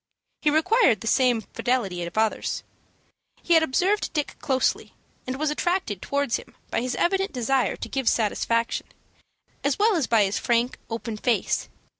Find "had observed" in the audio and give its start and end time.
3.53-4.11